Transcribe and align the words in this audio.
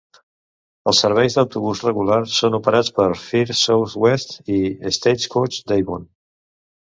Els 0.91 0.99
serveis 1.03 1.35
d"autobús 1.39 1.81
regular 1.87 2.17
són 2.37 2.57
operats 2.59 2.89
per 2.95 3.05
First 3.25 3.55
South 3.59 3.93
West 4.05 4.33
i 4.57 4.59
Stagecoach 4.99 5.61
Devon. 5.73 6.09